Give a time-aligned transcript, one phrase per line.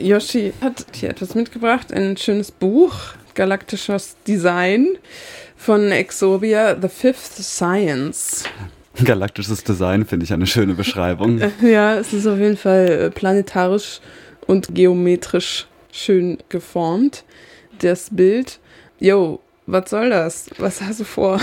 [0.00, 2.94] Yoshi hat hier etwas mitgebracht, ein schönes Buch,
[3.34, 4.98] Galaktisches Design
[5.56, 8.44] von Exobia, The Fifth Science.
[9.04, 11.40] Galaktisches Design finde ich eine schöne Beschreibung.
[11.62, 14.00] ja, es ist auf jeden Fall äh, planetarisch
[14.46, 17.24] und geometrisch schön geformt.
[17.80, 18.58] Das Bild.
[18.98, 20.48] Yo, was soll das?
[20.58, 21.38] Was hast du vor?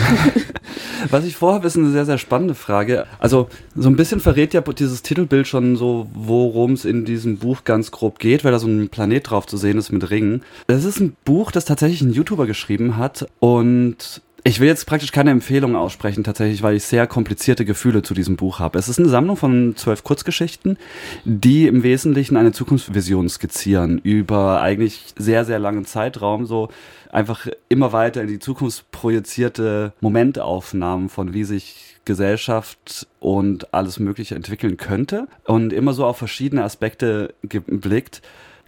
[1.11, 3.05] Was ich vorhabe, ist eine sehr, sehr spannende Frage.
[3.19, 7.63] Also, so ein bisschen verrät ja dieses Titelbild schon so, worum es in diesem Buch
[7.63, 10.41] ganz grob geht, weil da so ein Planet drauf zu sehen ist mit Ringen.
[10.65, 15.11] Es ist ein Buch, das tatsächlich ein YouTuber geschrieben hat und ich will jetzt praktisch
[15.11, 18.77] keine Empfehlung aussprechen, tatsächlich, weil ich sehr komplizierte Gefühle zu diesem Buch habe.
[18.77, 20.77] Es ist eine Sammlung von zwölf Kurzgeschichten,
[21.23, 26.69] die im Wesentlichen eine Zukunftsvision skizzieren über eigentlich sehr, sehr langen Zeitraum, so
[27.11, 34.35] einfach immer weiter in die Zukunft projizierte Momentaufnahmen von wie sich Gesellschaft und alles Mögliche
[34.35, 38.21] entwickeln könnte und immer so auf verschiedene Aspekte geblickt.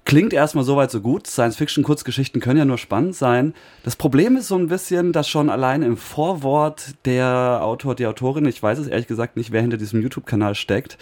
[0.08, 1.28] Klingt erstmal soweit so gut.
[1.28, 3.54] Science-Fiction-Kurzgeschichten können ja nur spannend sein.
[3.84, 8.46] Das Problem ist so ein bisschen, dass schon allein im Vorwort der Autor, die Autorin,
[8.46, 10.98] ich weiß es ehrlich gesagt nicht, wer hinter diesem YouTube-Kanal steckt,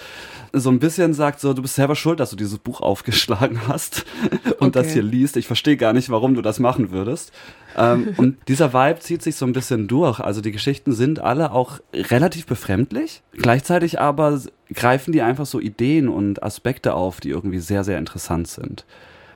[0.54, 4.08] so ein bisschen sagt so, du bist selber schuld, dass du dieses Buch aufgeschlagen hast
[4.60, 4.72] und okay.
[4.72, 5.38] das hier liest.
[5.38, 7.32] Ich verstehe gar nicht, warum du das machen würdest.
[7.78, 10.20] Ähm, und dieser Vibe zieht sich so ein bisschen durch.
[10.20, 13.22] Also die Geschichten sind alle auch relativ befremdlich.
[13.34, 14.42] Gleichzeitig aber
[14.74, 18.86] greifen die einfach so Ideen und Aspekte auf, die irgendwie sehr, sehr interessant sind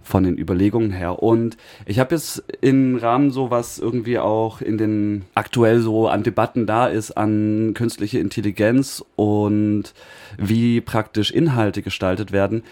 [0.02, 1.22] von den Überlegungen her.
[1.22, 6.24] Und ich habe jetzt im Rahmen so, was irgendwie auch in den aktuell so an
[6.24, 9.94] Debatten da ist, an künstliche Intelligenz und
[10.38, 12.64] wie praktisch Inhalte gestaltet werden,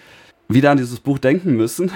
[0.47, 1.91] wieder an dieses Buch denken müssen,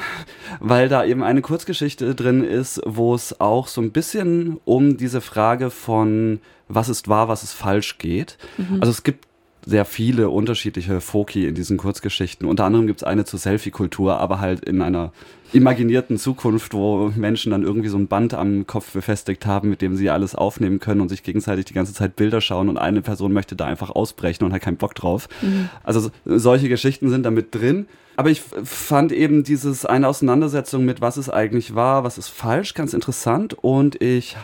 [0.59, 5.21] weil da eben eine Kurzgeschichte drin ist, wo es auch so ein bisschen um diese
[5.21, 8.37] Frage von was ist wahr, was ist falsch geht.
[8.57, 8.77] Mhm.
[8.79, 9.27] Also es gibt
[9.65, 12.47] sehr viele unterschiedliche Foki in diesen Kurzgeschichten.
[12.47, 15.11] Unter anderem gibt es eine zur Selfie-Kultur, aber halt in einer
[15.53, 19.95] imaginierten Zukunft, wo Menschen dann irgendwie so ein Band am Kopf befestigt haben, mit dem
[19.95, 23.33] sie alles aufnehmen können und sich gegenseitig die ganze Zeit Bilder schauen und eine Person
[23.33, 25.27] möchte da einfach ausbrechen und hat keinen Bock drauf.
[25.41, 25.69] Mhm.
[25.83, 27.87] Also solche Geschichten sind da mit drin.
[28.17, 32.73] Aber ich fand eben dieses eine Auseinandersetzung mit was ist eigentlich wahr, was ist falsch,
[32.73, 34.35] ganz interessant und ich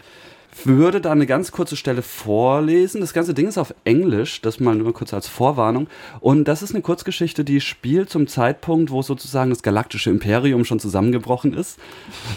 [0.66, 3.02] würde da eine ganz kurze Stelle vorlesen.
[3.02, 5.88] Das ganze Ding ist auf Englisch, das mal nur kurz als Vorwarnung.
[6.20, 10.80] Und das ist eine Kurzgeschichte, die spielt zum Zeitpunkt, wo sozusagen das galaktische Imperium schon
[10.80, 11.80] zusammengebrochen ist.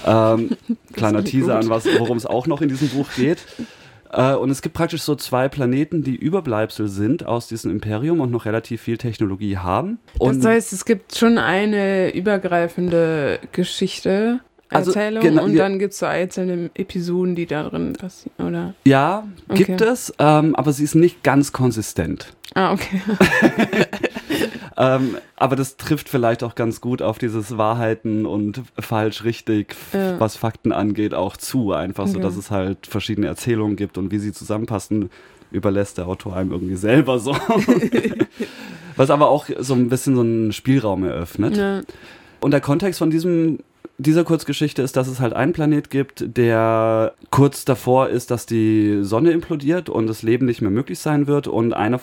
[0.07, 0.51] Ähm,
[0.93, 3.39] kleiner Teaser an was, worum es auch noch in diesem Buch geht.
[4.13, 8.31] Äh, und es gibt praktisch so zwei Planeten, die Überbleibsel sind aus diesem Imperium und
[8.31, 9.99] noch relativ viel Technologie haben.
[10.19, 15.93] Und das heißt, es gibt schon eine übergreifende Geschichte also, Erzählung genau, und dann gibt
[15.93, 18.75] es so einzelne Episoden, die da drin passieren, oder?
[18.85, 19.65] Ja, okay.
[19.65, 22.35] gibt es, ähm, aber sie ist nicht ganz konsistent.
[22.55, 23.01] Ah, okay.
[24.77, 30.19] ähm, aber das trifft vielleicht auch ganz gut auf dieses Wahrheiten und falsch, richtig, ja.
[30.19, 31.73] was Fakten angeht, auch zu.
[31.73, 32.15] Einfach okay.
[32.15, 35.11] so, dass es halt verschiedene Erzählungen gibt und wie sie zusammenpassen,
[35.51, 37.37] überlässt der Autor einem irgendwie selber so.
[38.97, 41.57] was aber auch so ein bisschen so einen Spielraum eröffnet.
[41.57, 41.83] Ja.
[42.41, 43.59] Und der Kontext von diesem
[44.01, 49.01] dieser Kurzgeschichte ist, dass es halt einen Planet gibt, der kurz davor ist, dass die
[49.03, 51.47] Sonne implodiert und das Leben nicht mehr möglich sein wird.
[51.47, 52.01] Und einer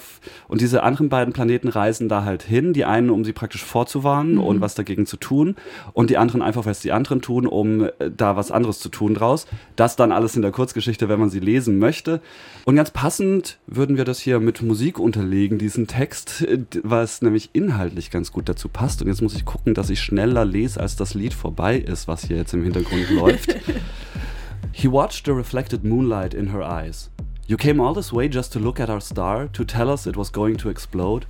[0.47, 2.73] und diese anderen beiden Planeten reisen da halt hin.
[2.73, 4.43] Die einen, um sie praktisch vorzuwarnen mhm.
[4.43, 5.55] und was dagegen zu tun.
[5.93, 9.15] Und die anderen einfach, was die anderen tun, um äh, da was anderes zu tun
[9.15, 9.47] draus.
[9.75, 12.21] Das dann alles in der Kurzgeschichte, wenn man sie lesen möchte.
[12.65, 16.45] Und ganz passend würden wir das hier mit Musik unterlegen, diesen Text,
[16.83, 19.01] was nämlich inhaltlich ganz gut dazu passt.
[19.01, 22.25] Und jetzt muss ich gucken, dass ich schneller lese, als das Lied vorbei ist, was
[22.25, 23.55] hier jetzt im Hintergrund läuft.
[24.71, 27.09] He watched the reflected moonlight in her eyes.
[27.47, 30.15] You came all this way just to look at our star, to tell us it
[30.15, 31.25] was going to explode?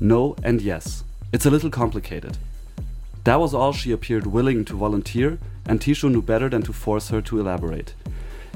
[0.00, 1.04] No and yes.
[1.32, 2.36] It's a little complicated.
[3.24, 7.08] That was all she appeared willing to volunteer, and Tishu knew better than to force
[7.08, 7.94] her to elaborate.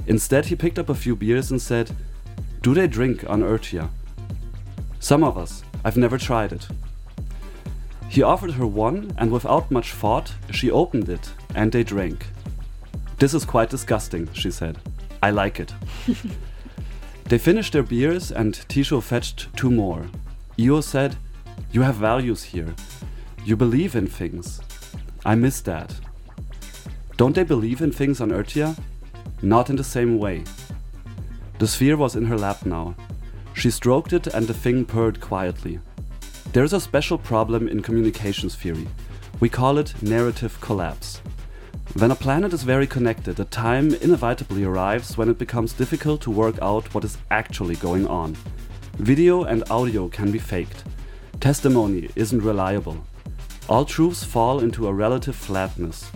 [0.07, 1.95] Instead, he picked up a few beers and said,
[2.63, 3.91] Do they drink on Urtia?
[4.99, 5.63] Some of us.
[5.85, 6.69] I've never tried it.
[8.13, 12.27] He offered her one, and without much thought, she opened it, and they drank.
[13.17, 14.77] This is quite disgusting, she said.
[15.23, 15.73] I like it.
[17.31, 20.09] they finished their beers, and Tisho fetched two more.
[20.61, 21.17] Io said,
[21.71, 22.75] You have values here.
[23.47, 24.61] You believe in things.
[25.25, 25.99] I miss that.
[27.17, 28.79] Don't they believe in things on Urtia?
[29.41, 30.45] Not in the same way.
[31.61, 32.95] The sphere was in her lap now.
[33.55, 35.81] She stroked it, and the thing purred quietly.
[36.53, 38.87] There is a special problem in communications theory.
[39.41, 41.23] We call it narrative collapse.
[41.95, 46.31] When a planet is very connected, a time inevitably arrives when it becomes difficult to
[46.31, 48.37] work out what is actually going on.
[48.99, 50.85] Video and audio can be faked.
[51.41, 53.03] Testimony isn't reliable.
[53.71, 56.11] All truths fall into a relative flatness.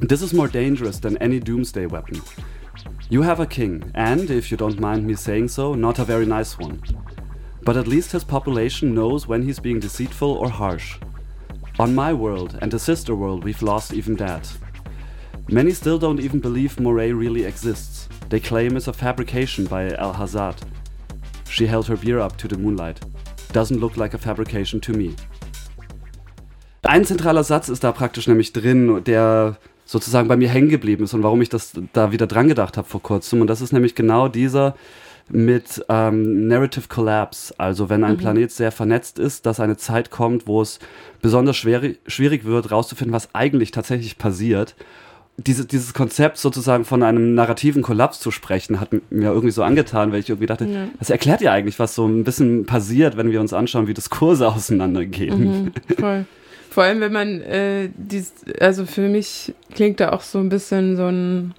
[0.00, 2.20] This is more dangerous than any doomsday weapon.
[3.08, 6.26] You have a king, and, if you don't mind me saying so, not a very
[6.26, 6.82] nice one.
[7.62, 10.98] But at least his population knows when he's being deceitful or harsh.
[11.78, 14.50] On my world and the sister world, we've lost even that.
[15.48, 18.08] Many still don't even believe Moray really exists.
[18.28, 20.56] They claim it's a fabrication by Al Hazard.
[21.48, 23.00] She held her beer up to the moonlight.
[23.52, 25.16] Doesn't look like a fabrication to me.
[26.82, 31.14] Ein zentraler Satz ist da praktisch nämlich drin, der sozusagen bei mir hängen geblieben ist
[31.14, 33.40] und warum ich das da wieder dran gedacht habe vor kurzem.
[33.40, 34.76] Und das ist nämlich genau dieser
[35.32, 37.54] mit ähm, Narrative Collapse.
[37.58, 38.18] Also wenn ein mhm.
[38.18, 40.78] Planet sehr vernetzt ist, dass eine Zeit kommt, wo es
[41.22, 44.74] besonders schwer, schwierig wird, rauszufinden, was eigentlich tatsächlich passiert.
[45.36, 50.12] Diese, dieses Konzept sozusagen von einem narrativen Kollaps zu sprechen, hat mir irgendwie so angetan,
[50.12, 50.88] weil ich irgendwie dachte, ja.
[50.98, 54.48] das erklärt ja eigentlich, was so ein bisschen passiert, wenn wir uns anschauen, wie Diskurse
[54.54, 55.40] auseinandergehen.
[55.40, 56.26] Mhm, voll.
[56.68, 60.96] Vor allem, wenn man, äh, dies, also für mich klingt da auch so ein bisschen
[60.96, 61.54] so ein,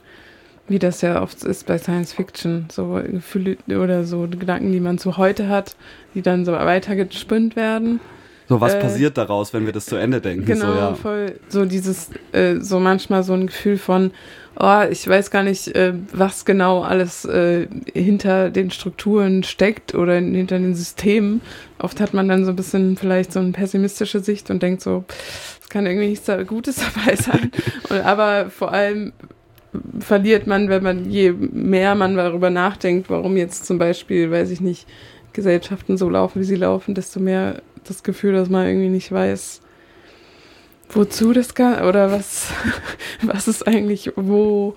[0.72, 4.98] wie das ja oft ist bei Science Fiction, so Gefühle oder so Gedanken, die man
[4.98, 5.76] zu heute hat,
[6.16, 8.00] die dann so weitergespinnt werden.
[8.52, 10.46] So, was äh, passiert daraus, wenn wir das zu Ende denken?
[10.46, 10.94] Genau, so, ja.
[10.96, 14.12] voll, so dieses, äh, so manchmal so ein Gefühl von,
[14.60, 20.16] oh, ich weiß gar nicht, äh, was genau alles äh, hinter den Strukturen steckt oder
[20.16, 21.40] hinter den Systemen.
[21.80, 25.06] Oft hat man dann so ein bisschen vielleicht so eine pessimistische Sicht und denkt so,
[25.62, 27.52] es kann irgendwie nichts Gutes dabei sein.
[27.90, 29.14] und, aber vor allem
[30.00, 34.62] verliert man, wenn man, je mehr man darüber nachdenkt, warum jetzt zum Beispiel, weiß ich
[34.62, 34.88] nicht,
[35.34, 39.62] Gesellschaften so laufen, wie sie laufen, desto mehr das Gefühl, dass man irgendwie nicht weiß,
[40.90, 42.52] wozu das kann oder was,
[43.22, 44.76] was ist eigentlich, wo,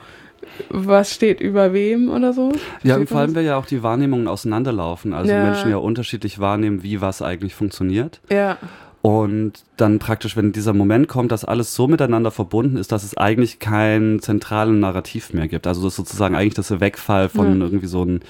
[0.69, 2.52] was steht über wem oder so?
[2.82, 5.12] Ja, und vor allem, weil ja auch die Wahrnehmungen auseinanderlaufen.
[5.12, 5.43] Also ja.
[5.43, 8.20] Menschen ja unterschiedlich wahrnehmen, wie was eigentlich funktioniert.
[8.31, 8.58] Ja.
[9.05, 13.19] Und dann praktisch, wenn dieser Moment kommt, dass alles so miteinander verbunden ist, dass es
[13.19, 15.67] eigentlich kein zentralen Narrativ mehr gibt.
[15.67, 17.67] Also das ist sozusagen eigentlich das Wegfall von ja.
[17.67, 18.21] irgendwie so ein,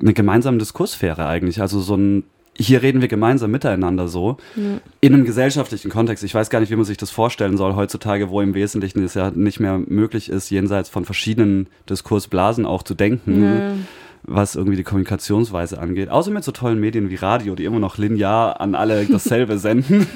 [0.00, 1.60] eine gemeinsame Diskurssphäre eigentlich.
[1.60, 2.22] Also so ein
[2.56, 4.78] hier reden wir gemeinsam miteinander so, ja.
[5.00, 6.22] in einem gesellschaftlichen Kontext.
[6.22, 9.14] Ich weiß gar nicht, wie man sich das vorstellen soll heutzutage, wo im Wesentlichen es
[9.14, 13.42] ja nicht mehr möglich ist, jenseits von verschiedenen Diskursblasen auch zu denken.
[13.42, 13.74] Ja.
[14.22, 16.08] Was irgendwie die Kommunikationsweise angeht.
[16.08, 20.06] Außer mit so tollen Medien wie Radio, die immer noch linear an alle dasselbe senden.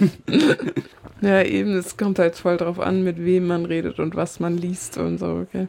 [1.20, 4.56] Ja, eben, es kommt halt voll drauf an, mit wem man redet und was man
[4.56, 5.68] liest und so, okay.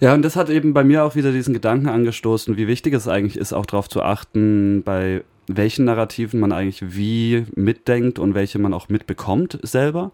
[0.00, 3.06] Ja, und das hat eben bei mir auch wieder diesen Gedanken angestoßen, wie wichtig es
[3.06, 8.58] eigentlich ist, auch darauf zu achten, bei welchen Narrativen man eigentlich wie mitdenkt und welche
[8.58, 10.12] man auch mitbekommt selber,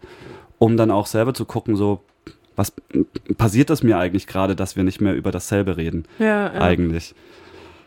[0.57, 2.01] um dann auch selber zu gucken, so,
[2.57, 2.73] was
[3.37, 6.05] passiert das mir eigentlich gerade, dass wir nicht mehr über dasselbe reden?
[6.19, 6.61] Ja, ja.
[6.61, 7.15] Eigentlich.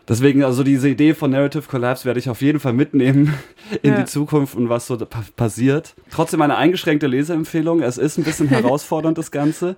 [0.08, 3.34] Deswegen, also diese Idee von Narrative Collapse werde ich auf jeden Fall mitnehmen
[3.82, 4.00] in ja.
[4.00, 4.96] die Zukunft und was so
[5.37, 5.94] passiert.
[6.11, 7.82] Trotzdem eine eingeschränkte Leseempfehlung.
[7.82, 9.76] Es ist ein bisschen herausfordernd, das Ganze.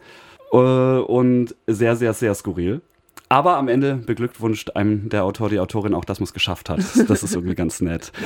[0.53, 2.83] Äh, und sehr, sehr, sehr skurril.
[3.32, 6.81] Aber am Ende beglückwünscht einem der Autor, die Autorin auch, dass man es geschafft hat.
[7.08, 8.12] Das ist irgendwie ganz nett.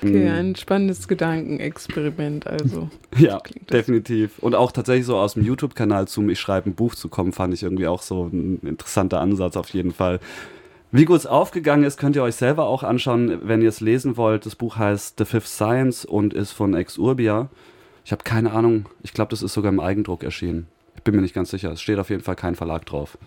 [0.00, 0.32] Okay, mm.
[0.32, 2.88] ein spannendes Gedankenexperiment also.
[3.18, 4.38] Ja, definitiv.
[4.38, 7.52] Und auch tatsächlich so aus dem YouTube-Kanal zum Ich schreibe ein Buch zu kommen, fand
[7.52, 10.20] ich irgendwie auch so ein interessanter Ansatz auf jeden Fall.
[10.92, 14.16] Wie gut es aufgegangen ist, könnt ihr euch selber auch anschauen, wenn ihr es lesen
[14.16, 14.46] wollt.
[14.46, 17.48] Das Buch heißt The Fifth Science und ist von Ex Urbia.
[18.04, 20.68] Ich habe keine Ahnung, ich glaube, das ist sogar im Eigendruck erschienen.
[20.96, 21.72] Ich bin mir nicht ganz sicher.
[21.72, 23.18] Es steht auf jeden Fall kein Verlag drauf.